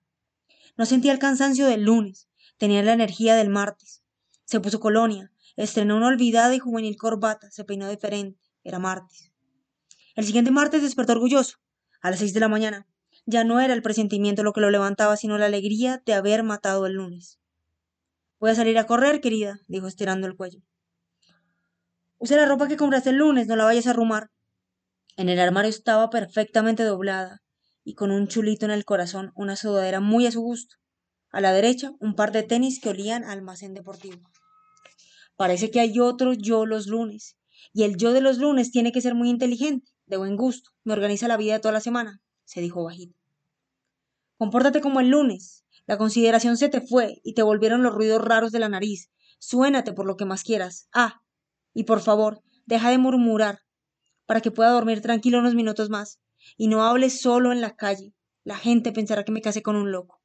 No 0.76 0.85
sentía 0.85 1.12
el 1.12 1.18
cansancio 1.18 1.64
del 1.64 1.85
lunes, 1.85 2.28
tenía 2.59 2.83
la 2.83 2.92
energía 2.92 3.35
del 3.35 3.49
martes. 3.49 4.02
Se 4.45 4.61
puso 4.61 4.78
colonia, 4.78 5.33
Estrenó 5.57 5.97
una 5.97 6.09
olvidada 6.09 6.54
y 6.54 6.59
juvenil 6.59 6.99
corbata, 6.99 7.50
se 7.50 7.64
peinó 7.64 7.88
diferente. 7.88 8.38
Era 8.62 8.78
martes. 8.78 9.33
El 10.14 10.26
siguiente 10.26 10.50
martes 10.50 10.83
despertó 10.83 11.12
orgulloso, 11.14 11.57
a 12.00 12.10
las 12.10 12.18
seis 12.20 12.34
de 12.34 12.40
la 12.40 12.48
mañana. 12.48 12.86
Ya 13.26 13.44
no 13.44 13.60
era 13.60 13.74
el 13.74 13.82
presentimiento 13.82 14.42
lo 14.42 14.52
que 14.52 14.60
lo 14.60 14.70
levantaba, 14.70 15.16
sino 15.16 15.38
la 15.38 15.46
alegría 15.46 16.02
de 16.06 16.14
haber 16.14 16.42
matado 16.42 16.86
el 16.86 16.94
lunes. 16.94 17.38
Voy 18.40 18.50
a 18.50 18.54
salir 18.54 18.78
a 18.78 18.86
correr, 18.86 19.20
querida, 19.20 19.60
dijo 19.66 19.86
estirando 19.86 20.26
el 20.26 20.36
cuello. 20.36 20.60
Use 22.18 22.36
la 22.36 22.46
ropa 22.46 22.68
que 22.68 22.76
compraste 22.76 23.10
el 23.10 23.16
lunes, 23.16 23.46
no 23.46 23.56
la 23.56 23.64
vayas 23.64 23.86
a 23.86 23.90
arrumar. 23.90 24.30
En 25.16 25.28
el 25.28 25.40
armario 25.40 25.70
estaba 25.70 26.10
perfectamente 26.10 26.84
doblada 26.84 27.42
y 27.84 27.94
con 27.94 28.10
un 28.10 28.28
chulito 28.28 28.64
en 28.64 28.70
el 28.70 28.84
corazón, 28.84 29.32
una 29.34 29.56
sudadera 29.56 30.00
muy 30.00 30.26
a 30.26 30.30
su 30.30 30.40
gusto. 30.40 30.76
A 31.30 31.40
la 31.40 31.52
derecha, 31.52 31.92
un 32.00 32.14
par 32.14 32.32
de 32.32 32.42
tenis 32.42 32.80
que 32.80 32.88
olían 32.88 33.24
a 33.24 33.32
almacén 33.32 33.74
deportivo. 33.74 34.20
Parece 35.36 35.70
que 35.70 35.80
hay 35.80 36.00
otro 36.00 36.32
yo 36.32 36.66
los 36.66 36.86
lunes, 36.86 37.36
y 37.72 37.84
el 37.84 37.96
yo 37.96 38.12
de 38.12 38.20
los 38.20 38.38
lunes 38.38 38.70
tiene 38.70 38.92
que 38.92 39.00
ser 39.00 39.14
muy 39.14 39.28
inteligente, 39.28 39.90
de 40.08 40.16
buen 40.16 40.36
gusto, 40.36 40.70
me 40.84 40.94
organiza 40.94 41.28
la 41.28 41.36
vida 41.36 41.54
de 41.54 41.60
toda 41.60 41.72
la 41.72 41.80
semana, 41.80 42.20
se 42.44 42.60
dijo 42.60 42.82
bajito. 42.82 43.18
Compórtate 44.38 44.80
como 44.80 45.00
el 45.00 45.08
lunes. 45.08 45.64
La 45.86 45.98
consideración 45.98 46.56
se 46.56 46.68
te 46.68 46.80
fue 46.80 47.20
y 47.24 47.34
te 47.34 47.42
volvieron 47.42 47.82
los 47.82 47.94
ruidos 47.94 48.22
raros 48.22 48.52
de 48.52 48.58
la 48.58 48.68
nariz. 48.68 49.10
Suénate 49.38 49.92
por 49.92 50.06
lo 50.06 50.16
que 50.16 50.24
más 50.24 50.44
quieras. 50.44 50.88
Ah, 50.92 51.22
y 51.74 51.84
por 51.84 52.00
favor, 52.00 52.42
deja 52.66 52.90
de 52.90 52.98
murmurar 52.98 53.60
para 54.26 54.40
que 54.40 54.50
pueda 54.50 54.70
dormir 54.70 55.00
tranquilo 55.00 55.38
unos 55.38 55.54
minutos 55.54 55.90
más. 55.90 56.20
Y 56.56 56.68
no 56.68 56.84
hables 56.84 57.20
solo 57.20 57.52
en 57.52 57.60
la 57.60 57.76
calle. 57.76 58.14
La 58.44 58.56
gente 58.56 58.92
pensará 58.92 59.24
que 59.24 59.32
me 59.32 59.42
casé 59.42 59.62
con 59.62 59.76
un 59.76 59.90
loco. 59.90 60.22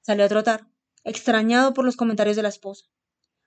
Salió 0.00 0.24
a 0.24 0.28
trotar, 0.28 0.68
extrañado 1.02 1.74
por 1.74 1.84
los 1.84 1.96
comentarios 1.96 2.36
de 2.36 2.42
la 2.42 2.48
esposa. 2.48 2.86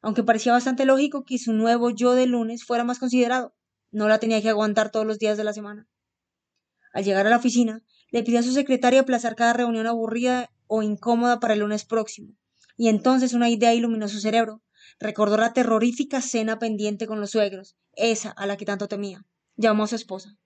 Aunque 0.01 0.23
parecía 0.23 0.51
bastante 0.51 0.85
lógico 0.85 1.23
que 1.23 1.37
su 1.37 1.53
nuevo 1.53 1.89
yo 1.89 2.13
de 2.13 2.27
lunes 2.27 2.63
fuera 2.63 2.83
más 2.83 2.99
considerado, 2.99 3.55
no 3.91 4.07
la 4.07 4.19
tenía 4.19 4.41
que 4.41 4.49
aguantar 4.49 4.91
todos 4.91 5.05
los 5.05 5.19
días 5.19 5.37
de 5.37 5.43
la 5.43 5.53
semana. 5.53 5.87
Al 6.93 7.03
llegar 7.03 7.27
a 7.27 7.29
la 7.29 7.37
oficina, 7.37 7.83
le 8.11 8.23
pidió 8.23 8.39
a 8.39 8.43
su 8.43 8.51
secretaria 8.51 9.01
aplazar 9.01 9.35
cada 9.35 9.53
reunión 9.53 9.87
aburrida 9.87 10.49
o 10.67 10.81
incómoda 10.81 11.39
para 11.39 11.53
el 11.53 11.59
lunes 11.59 11.85
próximo. 11.85 12.33
Y 12.77 12.89
entonces 12.89 13.33
una 13.33 13.49
idea 13.49 13.73
iluminó 13.73 14.07
su 14.07 14.19
cerebro. 14.19 14.61
Recordó 14.99 15.37
la 15.37 15.53
terrorífica 15.53 16.21
cena 16.21 16.59
pendiente 16.59 17.07
con 17.07 17.19
los 17.19 17.31
suegros, 17.31 17.75
esa 17.93 18.31
a 18.31 18.45
la 18.45 18.57
que 18.57 18.65
tanto 18.65 18.87
temía. 18.87 19.25
Llamó 19.55 19.83
a 19.83 19.87
su 19.87 19.95
esposa. 19.95 20.37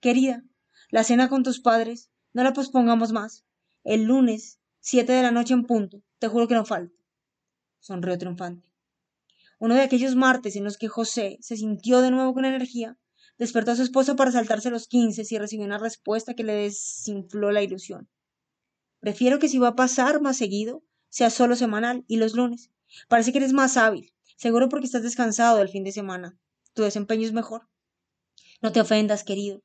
Querida, 0.00 0.44
la 0.90 1.04
cena 1.04 1.28
con 1.28 1.42
tus 1.42 1.60
padres, 1.60 2.10
no 2.32 2.44
la 2.44 2.52
pospongamos 2.52 3.12
más. 3.12 3.44
El 3.84 4.04
lunes, 4.04 4.60
siete 4.80 5.12
de 5.12 5.22
la 5.22 5.30
noche 5.30 5.54
en 5.54 5.64
punto, 5.64 6.02
te 6.18 6.28
juro 6.28 6.46
que 6.46 6.54
no 6.54 6.64
falta. 6.64 6.94
Sonrió 7.80 8.16
triunfante. 8.18 8.67
Uno 9.58 9.74
de 9.74 9.82
aquellos 9.82 10.14
martes 10.14 10.54
en 10.56 10.64
los 10.64 10.78
que 10.78 10.88
José 10.88 11.38
se 11.40 11.56
sintió 11.56 12.00
de 12.00 12.10
nuevo 12.10 12.32
con 12.32 12.44
energía, 12.44 12.96
despertó 13.38 13.72
a 13.72 13.76
su 13.76 13.82
esposa 13.82 14.16
para 14.16 14.32
saltarse 14.32 14.70
los 14.70 14.88
quince 14.88 15.22
y 15.28 15.38
recibió 15.38 15.64
una 15.64 15.78
respuesta 15.78 16.34
que 16.34 16.44
le 16.44 16.54
desinfló 16.54 17.50
la 17.50 17.62
ilusión. 17.62 18.08
Prefiero 19.00 19.38
que 19.38 19.48
si 19.48 19.58
va 19.58 19.68
a 19.68 19.76
pasar 19.76 20.20
más 20.20 20.36
seguido, 20.36 20.82
sea 21.08 21.30
solo 21.30 21.56
semanal 21.56 22.04
y 22.08 22.16
los 22.16 22.34
lunes. 22.34 22.70
Parece 23.08 23.32
que 23.32 23.38
eres 23.38 23.52
más 23.52 23.76
hábil, 23.76 24.12
seguro 24.36 24.68
porque 24.68 24.86
estás 24.86 25.02
descansado 25.02 25.58
del 25.58 25.68
fin 25.68 25.84
de 25.84 25.92
semana. 25.92 26.38
Tu 26.74 26.82
desempeño 26.82 27.26
es 27.26 27.32
mejor. 27.32 27.68
No 28.60 28.72
te 28.72 28.80
ofendas, 28.80 29.24
querido, 29.24 29.62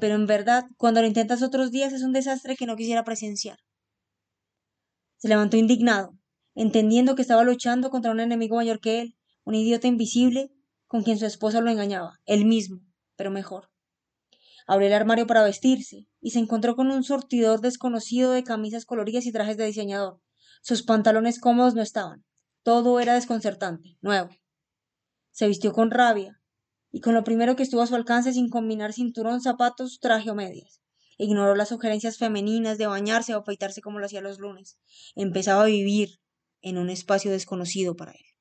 pero 0.00 0.14
en 0.14 0.26
verdad, 0.26 0.66
cuando 0.76 1.00
lo 1.00 1.06
intentas 1.06 1.42
otros 1.42 1.70
días 1.70 1.92
es 1.92 2.02
un 2.02 2.12
desastre 2.12 2.56
que 2.56 2.66
no 2.66 2.76
quisiera 2.76 3.04
presenciar. 3.04 3.58
Se 5.16 5.28
levantó 5.28 5.56
indignado, 5.56 6.16
entendiendo 6.54 7.14
que 7.14 7.22
estaba 7.22 7.44
luchando 7.44 7.90
contra 7.90 8.10
un 8.10 8.20
enemigo 8.20 8.56
mayor 8.56 8.80
que 8.80 9.00
él, 9.00 9.16
un 9.44 9.54
idiota 9.54 9.86
invisible 9.86 10.52
con 10.86 11.02
quien 11.02 11.18
su 11.18 11.26
esposa 11.26 11.60
lo 11.60 11.70
engañaba, 11.70 12.20
él 12.26 12.44
mismo, 12.44 12.80
pero 13.16 13.30
mejor. 13.30 13.70
Abrió 14.66 14.88
el 14.88 14.94
armario 14.94 15.26
para 15.26 15.42
vestirse 15.42 16.08
y 16.20 16.30
se 16.30 16.38
encontró 16.38 16.76
con 16.76 16.90
un 16.90 17.02
sortidor 17.02 17.60
desconocido 17.60 18.32
de 18.32 18.44
camisas 18.44 18.84
coloridas 18.84 19.26
y 19.26 19.32
trajes 19.32 19.56
de 19.56 19.66
diseñador. 19.66 20.20
Sus 20.62 20.82
pantalones 20.82 21.40
cómodos 21.40 21.74
no 21.74 21.82
estaban. 21.82 22.24
Todo 22.62 23.00
era 23.00 23.14
desconcertante, 23.14 23.98
nuevo. 24.00 24.30
Se 25.32 25.48
vistió 25.48 25.72
con 25.72 25.90
rabia 25.90 26.40
y 26.92 27.00
con 27.00 27.14
lo 27.14 27.24
primero 27.24 27.56
que 27.56 27.64
estuvo 27.64 27.82
a 27.82 27.86
su 27.86 27.96
alcance 27.96 28.32
sin 28.32 28.50
combinar 28.50 28.92
cinturón, 28.92 29.40
zapatos, 29.40 29.98
traje 29.98 30.30
o 30.30 30.34
medias. 30.34 30.80
Ignoró 31.18 31.54
las 31.54 31.70
sugerencias 31.70 32.18
femeninas 32.18 32.78
de 32.78 32.86
bañarse 32.86 33.34
o 33.34 33.38
afeitarse 33.38 33.80
como 33.80 33.98
lo 33.98 34.06
hacía 34.06 34.20
los 34.20 34.38
lunes. 34.38 34.78
Empezaba 35.14 35.62
a 35.62 35.66
vivir 35.66 36.20
en 36.60 36.78
un 36.78 36.90
espacio 36.90 37.30
desconocido 37.30 37.96
para 37.96 38.12
él. 38.12 38.31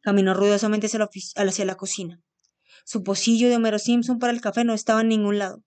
Caminó 0.00 0.34
ruidosamente 0.34 0.86
hacia 0.86 1.64
la, 1.64 1.76
cocina. 1.76 2.22
Su 2.84 3.02
pocillo 3.02 3.48
de 3.48 3.56
Homero 3.56 3.78
Simpson 3.78 4.18
para 4.18 4.32
el 4.32 4.40
café 4.40 4.64
no 4.64 4.74
estaba 4.74 5.00
en 5.00 5.08
ningún 5.08 5.38
lado. 5.38 5.64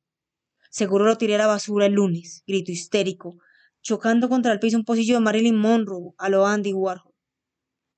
Seguro 0.69 1.05
lo 1.05 1.17
tiré 1.17 1.35
a 1.35 1.39
la 1.39 1.47
basura 1.47 1.85
el 1.85 1.93
lunes, 1.93 2.43
grito 2.47 2.71
histérico, 2.71 3.38
chocando 3.81 4.29
contra 4.29 4.53
el 4.53 4.59
piso 4.59 4.77
un 4.77 4.85
pocillo 4.85 5.15
de 5.15 5.19
Marilyn 5.19 5.57
Monroe 5.57 6.13
a 6.17 6.29
lo 6.29 6.45
Andy 6.45 6.73
Warhol. 6.73 7.13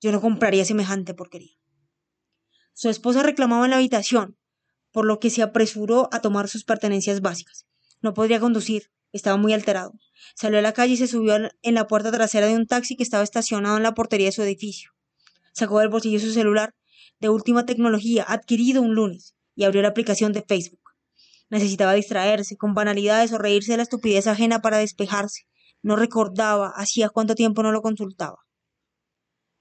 Yo 0.01 0.11
no 0.11 0.21
compraría 0.21 0.65
semejante 0.65 1.13
porquería. 1.13 1.55
Su 2.73 2.89
esposa 2.89 3.21
reclamaba 3.21 3.65
en 3.65 3.71
la 3.71 3.77
habitación, 3.77 4.37
por 4.91 5.05
lo 5.05 5.19
que 5.19 5.29
se 5.29 5.43
apresuró 5.43 6.09
a 6.11 6.21
tomar 6.21 6.49
sus 6.49 6.63
pertenencias 6.63 7.21
básicas. 7.21 7.67
No 8.01 8.13
podría 8.13 8.39
conducir, 8.39 8.91
estaba 9.11 9.37
muy 9.37 9.53
alterado. 9.53 9.93
Salió 10.35 10.59
a 10.59 10.63
la 10.63 10.73
calle 10.73 10.93
y 10.93 10.97
se 10.97 11.07
subió 11.07 11.35
en 11.35 11.73
la 11.75 11.87
puerta 11.87 12.11
trasera 12.11 12.47
de 12.47 12.55
un 12.55 12.65
taxi 12.65 12.95
que 12.95 13.03
estaba 13.03 13.23
estacionado 13.23 13.77
en 13.77 13.83
la 13.83 13.93
portería 13.93 14.27
de 14.27 14.31
su 14.31 14.41
edificio. 14.41 14.92
Sacó 15.53 15.79
del 15.79 15.89
bolsillo 15.89 16.19
su 16.19 16.31
celular 16.31 16.75
de 17.19 17.29
última 17.29 17.65
tecnología 17.65 18.25
adquirido 18.27 18.81
un 18.81 18.95
lunes 18.95 19.35
y 19.55 19.63
abrió 19.63 19.81
la 19.81 19.89
aplicación 19.89 20.33
de 20.33 20.43
Facebook. 20.47 20.81
Necesitaba 21.49 21.93
distraerse 21.93 22.57
con 22.57 22.73
banalidades 22.73 23.31
o 23.31 23.37
reírse 23.37 23.71
de 23.71 23.77
la 23.77 23.83
estupidez 23.83 24.27
ajena 24.27 24.61
para 24.61 24.79
despejarse. 24.79 25.43
No 25.81 25.95
recordaba 25.95 26.73
hacía 26.75 27.09
cuánto 27.09 27.35
tiempo 27.35 27.61
no 27.61 27.71
lo 27.71 27.81
consultaba. 27.81 28.37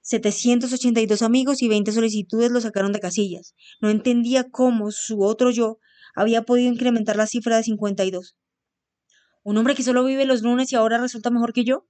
782 0.01 1.21
amigos 1.21 1.61
y 1.61 1.69
20 1.69 1.91
solicitudes 1.91 2.51
lo 2.51 2.59
sacaron 2.59 2.91
de 2.91 2.99
casillas. 2.99 3.55
No 3.79 3.89
entendía 3.89 4.49
cómo 4.49 4.91
su 4.91 5.21
otro 5.21 5.51
yo 5.51 5.77
había 6.15 6.41
podido 6.41 6.71
incrementar 6.71 7.15
la 7.15 7.27
cifra 7.27 7.57
de 7.57 7.63
52. 7.63 8.35
¿Un 9.43 9.57
hombre 9.57 9.75
que 9.75 9.83
solo 9.83 10.03
vive 10.03 10.25
los 10.25 10.41
lunes 10.41 10.71
y 10.71 10.75
ahora 10.75 10.97
resulta 10.97 11.29
mejor 11.29 11.53
que 11.53 11.63
yo? 11.63 11.87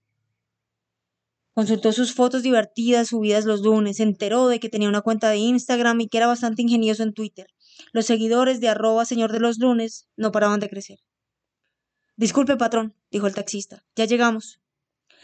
Consultó 1.54 1.92
sus 1.92 2.16
fotos 2.16 2.42
divertidas 2.42 3.10
subidas 3.10 3.46
los 3.46 3.62
lunes, 3.62 3.98
se 3.98 4.04
enteró 4.04 4.48
de 4.48 4.60
que 4.60 4.70
tenía 4.70 4.90
una 4.90 5.02
cuenta 5.02 5.30
de 5.30 5.38
Instagram 5.38 6.02
y 6.02 6.08
que 6.08 6.18
era 6.18 6.28
bastante 6.28 6.64
ingenioso 6.64 7.04
en 7.04 7.14
Twitter. 7.14 7.48
Los 7.92 8.08
seguidores 8.08 8.60
de 8.60 8.70
arroba 8.70 9.06
señor 9.06 9.32
de 9.32 9.40
los 9.40 9.60
lunes 9.60 10.08
no 10.16 10.32
paraban 10.32 10.60
de 10.60 10.70
crecer. 10.70 11.00
Disculpe, 12.16 12.58
patrón, 12.58 12.96
dijo 13.12 13.28
el 13.28 13.36
taxista, 13.36 13.86
ya 13.96 14.06
llegamos. 14.06 14.62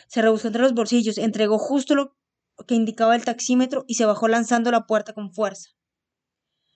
Se 0.07 0.21
rebuscó 0.21 0.47
entre 0.47 0.61
los 0.61 0.73
bolsillos, 0.73 1.17
entregó 1.17 1.57
justo 1.57 1.95
lo 1.95 2.15
que 2.67 2.75
indicaba 2.75 3.15
el 3.15 3.25
taxímetro 3.25 3.85
y 3.87 3.95
se 3.95 4.05
bajó 4.05 4.27
lanzando 4.27 4.69
la 4.69 4.85
puerta 4.85 5.13
con 5.13 5.33
fuerza. 5.33 5.71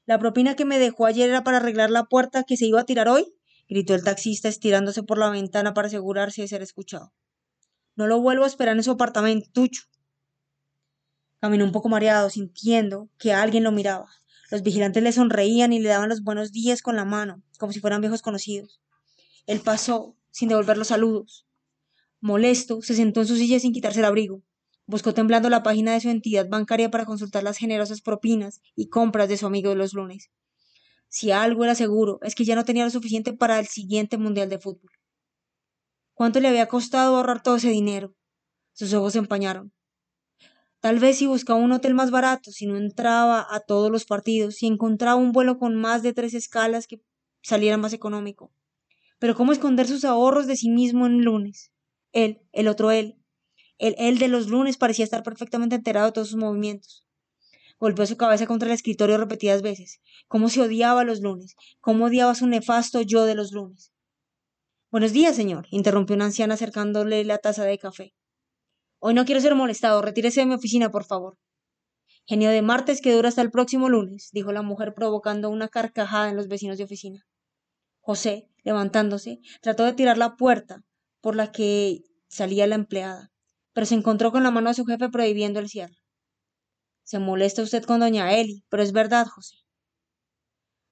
¿La 0.05 0.19
propina 0.19 0.55
que 0.55 0.65
me 0.65 0.79
dejó 0.79 1.05
ayer 1.05 1.29
era 1.29 1.43
para 1.43 1.57
arreglar 1.57 1.89
la 1.89 2.05
puerta 2.05 2.43
que 2.43 2.57
se 2.57 2.65
iba 2.65 2.81
a 2.81 2.85
tirar 2.85 3.07
hoy? 3.07 3.35
gritó 3.69 3.93
el 3.95 4.03
taxista 4.03 4.49
estirándose 4.49 5.03
por 5.03 5.17
la 5.17 5.29
ventana 5.29 5.73
para 5.73 5.87
asegurarse 5.87 6.41
de 6.41 6.47
ser 6.47 6.61
escuchado. 6.61 7.13
No 7.95 8.07
lo 8.07 8.19
vuelvo 8.19 8.43
a 8.43 8.47
esperar 8.47 8.75
en 8.75 8.83
su 8.83 8.91
apartamento, 8.91 9.49
Tucho. 9.53 9.83
Caminó 11.39 11.65
un 11.65 11.71
poco 11.71 11.89
mareado, 11.89 12.29
sintiendo 12.29 13.09
que 13.17 13.33
alguien 13.33 13.63
lo 13.63 13.71
miraba. 13.71 14.09
Los 14.49 14.63
vigilantes 14.63 15.03
le 15.03 15.11
sonreían 15.11 15.73
y 15.73 15.79
le 15.79 15.89
daban 15.89 16.09
los 16.09 16.23
buenos 16.23 16.51
días 16.51 16.81
con 16.81 16.95
la 16.95 17.05
mano, 17.05 17.43
como 17.59 17.71
si 17.71 17.79
fueran 17.79 18.01
viejos 18.01 18.21
conocidos. 18.21 18.81
Él 19.45 19.59
pasó, 19.59 20.15
sin 20.31 20.49
devolver 20.49 20.77
los 20.77 20.87
saludos. 20.87 21.45
Molesto, 22.21 22.81
se 22.81 22.95
sentó 22.95 23.21
en 23.21 23.27
su 23.27 23.35
silla 23.35 23.59
sin 23.59 23.73
quitarse 23.73 23.99
el 23.99 24.05
abrigo. 24.05 24.41
Buscó 24.85 25.13
temblando 25.13 25.49
la 25.49 25.63
página 25.63 25.93
de 25.93 26.01
su 26.01 26.09
entidad 26.09 26.47
bancaria 26.49 26.89
para 26.89 27.05
consultar 27.05 27.43
las 27.43 27.57
generosas 27.57 28.01
propinas 28.01 28.61
y 28.75 28.89
compras 28.89 29.29
de 29.29 29.37
su 29.37 29.45
amigo 29.45 29.69
de 29.69 29.75
los 29.75 29.93
lunes. 29.93 30.31
Si 31.09 31.31
algo 31.31 31.63
era 31.63 31.75
seguro, 31.75 32.19
es 32.23 32.33
que 32.33 32.45
ya 32.45 32.55
no 32.55 32.65
tenía 32.65 32.85
lo 32.85 32.89
suficiente 32.89 33.33
para 33.33 33.59
el 33.59 33.67
siguiente 33.67 34.17
Mundial 34.17 34.49
de 34.49 34.59
Fútbol. 34.59 34.91
¿Cuánto 36.13 36.39
le 36.39 36.47
había 36.47 36.67
costado 36.67 37.15
ahorrar 37.15 37.41
todo 37.41 37.55
ese 37.55 37.69
dinero? 37.69 38.13
Sus 38.73 38.93
ojos 38.93 39.13
se 39.13 39.19
empañaron. 39.19 39.73
Tal 40.79 40.99
vez 40.99 41.17
si 41.17 41.27
buscaba 41.27 41.59
un 41.59 41.71
hotel 41.71 41.93
más 41.93 42.11
barato, 42.11 42.51
si 42.51 42.65
no 42.65 42.77
entraba 42.77 43.47
a 43.49 43.61
todos 43.61 43.89
los 43.89 44.05
partidos, 44.05 44.55
si 44.55 44.67
encontraba 44.67 45.15
un 45.15 45.31
vuelo 45.31 45.57
con 45.57 45.75
más 45.75 46.03
de 46.03 46.13
tres 46.13 46.33
escalas 46.33 46.87
que 46.87 47.01
saliera 47.41 47.77
más 47.77 47.93
económico. 47.93 48.51
Pero 49.17 49.33
¿cómo 49.33 49.53
esconder 49.53 49.87
sus 49.87 50.03
ahorros 50.03 50.45
de 50.45 50.57
sí 50.57 50.69
mismo 50.69 51.05
en 51.05 51.23
lunes? 51.23 51.71
Él, 52.11 52.41
el 52.51 52.67
otro 52.67 52.91
él. 52.91 53.17
El 53.77 53.95
él 53.97 54.19
de 54.19 54.27
los 54.27 54.49
lunes 54.49 54.77
parecía 54.77 55.05
estar 55.05 55.23
perfectamente 55.23 55.75
enterado 55.75 56.07
de 56.07 56.11
todos 56.11 56.27
sus 56.27 56.37
movimientos. 56.37 57.07
Golpeó 57.79 58.05
su 58.05 58.17
cabeza 58.17 58.45
contra 58.45 58.67
el 58.67 58.75
escritorio 58.75 59.17
repetidas 59.17 59.61
veces. 59.61 60.01
Cómo 60.27 60.49
se 60.49 60.61
odiaba 60.61 61.05
los 61.05 61.21
lunes, 61.21 61.55
cómo 61.79 62.05
odiaba 62.05 62.35
su 62.35 62.45
nefasto 62.45 63.01
yo 63.01 63.25
de 63.25 63.35
los 63.35 63.53
lunes. 63.53 63.92
Buenos 64.93 65.11
días, 65.11 65.35
señor, 65.35 65.65
interrumpió 65.71 66.15
una 66.15 66.25
anciana 66.25 66.53
acercándole 66.53 67.23
la 67.23 67.39
taza 67.39 67.63
de 67.63 67.79
café. 67.79 68.13
Hoy 68.99 69.15
no 69.15 69.25
quiero 69.25 69.41
ser 69.41 69.55
molestado. 69.55 70.03
Retírese 70.03 70.41
de 70.41 70.45
mi 70.45 70.53
oficina, 70.53 70.91
por 70.91 71.03
favor. 71.03 71.39
Genio 72.27 72.51
de 72.51 72.61
martes 72.61 73.01
que 73.01 73.11
dura 73.11 73.29
hasta 73.29 73.41
el 73.41 73.49
próximo 73.49 73.89
lunes, 73.89 74.29
dijo 74.33 74.51
la 74.51 74.61
mujer 74.61 74.93
provocando 74.93 75.49
una 75.49 75.67
carcajada 75.67 76.29
en 76.29 76.35
los 76.35 76.47
vecinos 76.47 76.77
de 76.77 76.83
oficina. 76.83 77.25
José, 78.01 78.47
levantándose, 78.63 79.39
trató 79.63 79.83
de 79.83 79.93
tirar 79.93 80.19
la 80.19 80.35
puerta 80.35 80.83
por 81.21 81.35
la 81.35 81.51
que 81.51 82.03
salía 82.27 82.67
la 82.67 82.75
empleada, 82.75 83.31
pero 83.73 83.87
se 83.87 83.95
encontró 83.95 84.31
con 84.31 84.43
la 84.43 84.51
mano 84.51 84.69
de 84.69 84.75
su 84.75 84.85
jefe 84.85 85.09
prohibiendo 85.09 85.59
el 85.59 85.69
cierre. 85.69 85.97
Se 87.01 87.17
molesta 87.17 87.63
usted 87.63 87.83
con 87.83 88.01
doña 88.01 88.31
Eli, 88.35 88.63
pero 88.69 88.83
es 88.83 88.91
verdad, 88.91 89.25
José. 89.25 89.55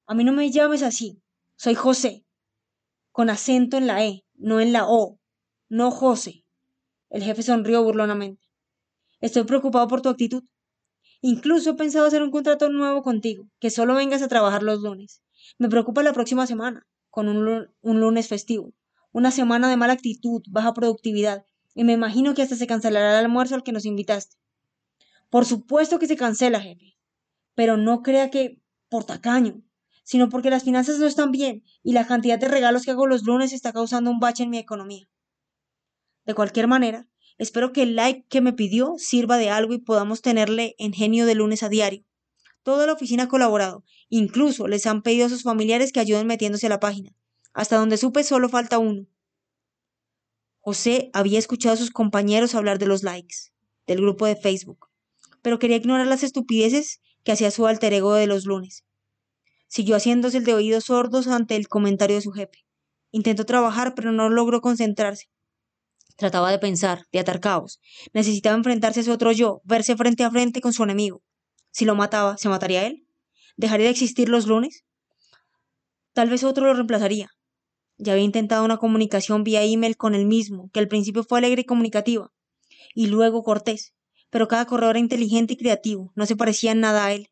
A 0.08 0.16
mí 0.16 0.24
no 0.24 0.34
me 0.34 0.50
llames 0.50 0.82
así. 0.82 1.22
Soy 1.56 1.76
José, 1.76 2.26
con 3.12 3.30
acento 3.30 3.78
en 3.78 3.88
la 3.88 4.06
E, 4.06 4.26
no 4.36 4.60
en 4.60 4.74
la 4.74 4.88
O. 4.88 5.20
No 5.70 5.92
José. 5.92 6.46
El 7.10 7.24
jefe 7.24 7.44
sonrió 7.44 7.84
burlonamente. 7.84 8.48
Estoy 9.20 9.44
preocupado 9.44 9.88
por 9.88 10.02
tu 10.02 10.10
actitud. 10.10 10.44
Incluso 11.22 11.72
he 11.72 11.76
pensado 11.76 12.08
hacer 12.08 12.24
un 12.24 12.32
contrato 12.32 12.70
nuevo 12.70 13.04
contigo, 13.04 13.48
que 13.60 13.70
solo 13.70 13.94
vengas 13.96 14.22
a 14.22 14.28
trabajar 14.28 14.64
los 14.64 14.82
lunes. 14.82 15.22
Me 15.60 15.70
preocupa 15.70 16.02
la 16.04 16.14
próxima 16.14 16.48
semana, 16.48 16.88
con 17.10 17.28
un, 17.28 18.00
lunes 18.00 18.28
festivo. 18.28 18.74
Una 19.12 19.30
semana 19.30 19.70
de 19.70 19.78
mala 19.78 19.94
actitud, 19.94 20.42
baja 20.50 20.74
productividad, 20.74 21.46
y 21.76 21.84
me 21.84 21.94
imagino 21.94 22.34
que 22.34 22.42
hasta 22.42 22.56
se 22.56 22.66
cancelará 22.66 23.12
el 23.12 23.26
almuerzo 23.26 23.56
al 23.56 23.64
que 23.64 23.72
nos 23.72 23.86
invitaste. 23.86 24.38
Por 25.30 25.46
supuesto 25.46 26.00
que 26.00 26.08
se 26.08 26.18
cancela, 26.18 26.60
jefe. 26.60 26.98
Pero 27.54 27.78
no 27.78 28.02
crea 28.02 28.30
que 28.30 28.60
por 28.90 29.04
tacaño, 29.04 29.62
sino 30.12 30.28
porque 30.28 30.50
las 30.50 30.64
finanzas 30.64 31.00
no 31.00 31.08
están 31.08 31.32
bien 31.32 31.64
y 31.84 31.94
la 31.94 32.06
cantidad 32.06 32.38
de 32.38 32.50
regalos 32.50 32.84
que 32.84 32.92
hago 32.92 33.08
los 33.08 33.24
lunes 33.24 33.54
está 33.54 33.72
causando 33.72 34.12
un 34.12 34.20
bache 34.20 34.44
en 34.44 34.50
mi 34.50 34.58
economía. 34.58 35.08
De 36.26 36.34
cualquier 36.34 36.68
manera, 36.68 37.08
Espero 37.38 37.74
que 37.74 37.82
el 37.82 37.96
like 37.96 38.28
que 38.30 38.40
me 38.40 38.54
pidió 38.54 38.96
sirva 38.98 39.38
de 39.38 39.50
algo 39.50 39.74
y 39.74 39.80
podamos 39.80 40.22
tenerle 40.22 40.76
en 40.78 40.94
genio 40.94 41.26
de 41.26 41.34
lunes 41.34 41.64
a 41.64 41.70
diario. 41.70 42.06
Toda 42.62 42.86
la 42.86 42.94
oficina 42.94 43.24
ha 43.24 43.28
colaborado, 43.30 43.84
incluso 44.10 44.68
les 44.68 44.86
han 44.86 45.02
pedido 45.02 45.26
a 45.26 45.30
sus 45.30 45.42
familiares 45.42 45.92
que 45.92 46.00
ayuden 46.00 46.28
metiéndose 46.28 46.68
a 46.68 46.70
la 46.70 46.80
página. 46.80 47.16
Hasta 47.54 47.78
donde 47.78 47.98
supe 47.98 48.24
solo 48.24 48.48
falta 48.48 48.78
uno. 48.78 49.08
José 50.60 51.10
había 51.14 51.40
escuchado 51.40 51.74
a 51.74 51.78
sus 51.78 51.90
compañeros 51.90 52.54
hablar 52.54 52.78
de 52.78 52.86
los 52.86 53.02
likes, 53.02 53.52
del 53.88 54.02
grupo 54.02 54.28
de 54.28 54.36
Facebook, 54.36 54.90
pero 55.42 55.58
quería 55.58 55.78
ignorar 55.78 56.06
las 56.06 56.22
estupideces 56.22 57.02
que 57.24 57.32
hacía 57.32 57.50
su 57.50 57.66
alter 57.66 57.94
ego 57.94 58.14
de 58.14 58.28
los 58.28 58.46
lunes. 58.46 58.86
Siguió 59.72 59.96
haciéndose 59.96 60.40
el 60.40 60.44
de 60.44 60.54
oídos 60.54 60.84
sordos 60.84 61.28
ante 61.28 61.56
el 61.56 61.70
comentario 61.70 62.18
de 62.18 62.22
su 62.22 62.34
jefe. 62.34 62.66
Intentó 63.10 63.46
trabajar, 63.46 63.96
pero 63.96 64.12
no 64.12 64.28
logró 64.28 64.60
concentrarse. 64.60 65.30
Trataba 66.18 66.52
de 66.52 66.60
pensar, 66.60 67.06
de 67.14 67.20
atar 67.20 67.40
caos. 67.40 67.80
Necesitaba 68.12 68.58
enfrentarse 68.58 69.00
a 69.00 69.04
su 69.04 69.14
otro 69.14 69.32
yo, 69.32 69.62
verse 69.64 69.96
frente 69.96 70.26
a 70.26 70.30
frente 70.30 70.60
con 70.60 70.74
su 70.74 70.84
enemigo. 70.84 71.24
Si 71.72 71.86
lo 71.86 71.96
mataba, 71.96 72.38
¿se 72.38 72.50
mataría 72.50 72.86
él? 72.86 73.08
¿Dejaría 73.56 73.86
de 73.86 73.92
existir 73.92 74.28
los 74.28 74.46
lunes? 74.46 74.84
Tal 76.12 76.30
vez 76.30 76.44
otro 76.44 76.66
lo 76.66 76.74
reemplazaría. 76.74 77.30
Ya 77.98 78.12
había 78.12 78.26
intentado 78.26 78.66
una 78.66 78.76
comunicación 78.76 79.46
vía 79.46 79.64
email 79.64 79.96
con 79.96 80.16
él 80.16 80.26
mismo, 80.26 80.70
que 80.74 80.82
al 80.82 80.90
principio 80.90 81.24
fue 81.24 81.40
alegre 81.40 81.62
y 81.62 81.66
comunicativa, 81.66 82.34
y 82.94 83.08
luego 83.08 83.42
cortés, 83.42 83.94
pero 84.30 84.50
cada 84.50 84.66
correo 84.66 84.90
era 84.90 85.00
inteligente 85.00 85.54
y 85.54 85.58
creativo, 85.58 86.12
no 86.16 86.26
se 86.26 86.36
parecía 86.36 86.74
en 86.74 86.82
nada 86.82 87.06
a 87.06 87.14
él. 87.14 87.31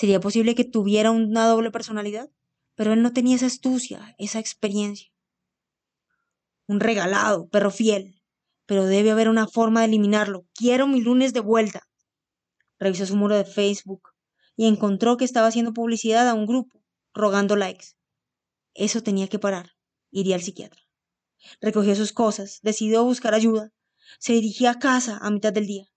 ¿Sería 0.00 0.20
posible 0.20 0.54
que 0.54 0.64
tuviera 0.64 1.10
una 1.10 1.46
doble 1.46 1.70
personalidad? 1.70 2.30
Pero 2.74 2.94
él 2.94 3.02
no 3.02 3.12
tenía 3.12 3.36
esa 3.36 3.46
astucia, 3.46 4.14
esa 4.18 4.38
experiencia 4.38 5.10
un 6.70 6.78
regalado, 6.78 7.48
perro 7.48 7.72
fiel. 7.72 8.22
Pero 8.64 8.86
debe 8.86 9.10
haber 9.10 9.28
una 9.28 9.48
forma 9.48 9.80
de 9.80 9.86
eliminarlo. 9.86 10.46
Quiero 10.54 10.86
mi 10.86 11.00
lunes 11.00 11.32
de 11.32 11.40
vuelta. 11.40 11.88
Revisó 12.78 13.06
su 13.06 13.16
muro 13.16 13.36
de 13.36 13.44
Facebook 13.44 14.10
y 14.54 14.68
encontró 14.68 15.16
que 15.16 15.24
estaba 15.24 15.48
haciendo 15.48 15.72
publicidad 15.72 16.28
a 16.28 16.34
un 16.34 16.46
grupo, 16.46 16.84
rogando 17.12 17.56
likes. 17.56 17.96
Eso 18.74 19.02
tenía 19.02 19.26
que 19.26 19.40
parar. 19.40 19.72
Iría 20.12 20.36
al 20.36 20.42
psiquiatra. 20.42 20.80
Recogió 21.60 21.96
sus 21.96 22.12
cosas, 22.12 22.60
decidió 22.62 23.02
buscar 23.02 23.34
ayuda. 23.34 23.72
Se 24.20 24.34
dirigía 24.34 24.70
a 24.70 24.78
casa 24.78 25.18
a 25.20 25.30
mitad 25.32 25.52
del 25.52 25.66
día. 25.66 25.88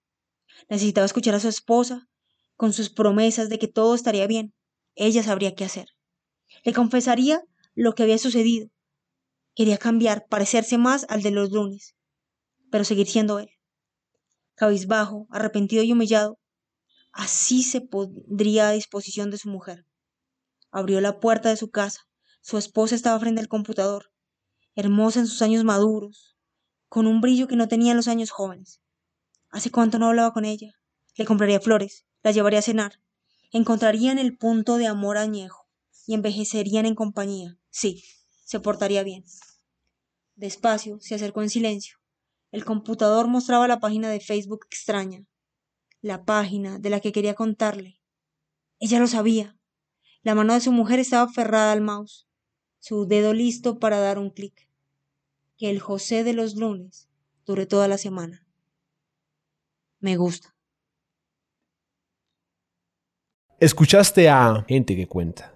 Necesitaba 0.69 1.05
escuchar 1.05 1.35
a 1.35 1.39
su 1.39 1.49
esposa 1.49 2.09
con 2.55 2.73
sus 2.73 2.89
promesas 2.89 3.49
de 3.49 3.59
que 3.59 3.67
todo 3.67 3.95
estaría 3.95 4.27
bien. 4.27 4.53
Ella 4.95 5.23
sabría 5.23 5.55
qué 5.55 5.65
hacer. 5.65 5.87
Le 6.63 6.73
confesaría 6.73 7.41
lo 7.73 7.93
que 7.93 8.03
había 8.03 8.17
sucedido 8.17 8.69
Quería 9.55 9.77
cambiar, 9.77 10.25
parecerse 10.27 10.79
más 10.79 11.05
al 11.09 11.21
de 11.21 11.29
los 11.29 11.51
lunes, 11.51 11.95
pero 12.71 12.83
seguir 12.83 13.07
siendo 13.07 13.37
él. 13.37 13.51
Cabizbajo, 14.55 15.27
arrepentido 15.29 15.83
y 15.83 15.91
humillado, 15.91 16.39
así 17.11 17.61
se 17.61 17.81
pondría 17.81 18.69
a 18.69 18.71
disposición 18.71 19.29
de 19.29 19.37
su 19.37 19.49
mujer. 19.49 19.85
Abrió 20.71 21.01
la 21.01 21.19
puerta 21.19 21.49
de 21.49 21.57
su 21.57 21.69
casa. 21.69 22.01
Su 22.41 22.57
esposa 22.57 22.95
estaba 22.95 23.19
frente 23.19 23.41
al 23.41 23.47
computador, 23.47 24.11
hermosa 24.73 25.19
en 25.19 25.27
sus 25.27 25.43
años 25.43 25.63
maduros, 25.63 26.35
con 26.89 27.05
un 27.05 27.21
brillo 27.21 27.47
que 27.47 27.55
no 27.55 27.67
tenía 27.67 27.91
en 27.91 27.97
los 27.97 28.07
años 28.07 28.31
jóvenes. 28.31 28.81
¿Hace 29.49 29.69
cuánto 29.69 29.99
no 29.99 30.07
hablaba 30.07 30.33
con 30.33 30.45
ella? 30.45 30.73
Le 31.15 31.25
compraría 31.25 31.59
flores, 31.59 32.07
la 32.23 32.31
llevaría 32.31 32.59
a 32.59 32.63
cenar. 32.63 32.99
Encontrarían 33.51 34.17
el 34.17 34.37
punto 34.37 34.77
de 34.77 34.87
amor 34.87 35.17
añejo 35.17 35.67
y 36.07 36.15
envejecerían 36.15 36.85
en 36.85 36.95
compañía. 36.95 37.57
Sí, 37.69 38.03
se 38.45 38.59
portaría 38.59 39.03
bien. 39.03 39.23
Despacio, 40.35 40.99
se 40.99 41.15
acercó 41.15 41.41
en 41.41 41.49
silencio. 41.49 41.97
El 42.51 42.65
computador 42.65 43.27
mostraba 43.27 43.67
la 43.67 43.79
página 43.79 44.09
de 44.09 44.19
Facebook 44.19 44.65
extraña, 44.67 45.25
la 46.01 46.25
página 46.25 46.79
de 46.79 46.89
la 46.89 46.99
que 46.99 47.11
quería 47.11 47.35
contarle. 47.35 47.99
Ella 48.79 48.99
lo 48.99 49.07
sabía. 49.07 49.57
La 50.23 50.35
mano 50.35 50.53
de 50.53 50.61
su 50.61 50.71
mujer 50.71 50.99
estaba 50.99 51.23
aferrada 51.23 51.71
al 51.71 51.81
mouse, 51.81 52.27
su 52.79 53.05
dedo 53.05 53.33
listo 53.33 53.79
para 53.79 53.99
dar 53.99 54.17
un 54.17 54.29
clic. 54.29 54.67
Que 55.57 55.69
el 55.69 55.79
José 55.79 56.23
de 56.23 56.33
los 56.33 56.55
lunes 56.55 57.09
dure 57.45 57.65
toda 57.65 57.87
la 57.87 57.97
semana. 57.97 58.45
Me 59.99 60.17
gusta. 60.17 60.52
Escuchaste 63.63 64.27
a 64.27 64.65
Gente 64.67 64.93
que 64.93 65.07
Cuenta 65.07 65.52